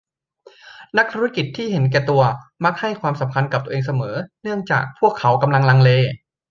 [0.97, 2.21] นักธุรกิจที่เห็นแก่ตัว
[2.63, 5.91] มักให้ความสำคัญกับตัวเองเสมอเนื่องจากพวกเขากำลังลังเล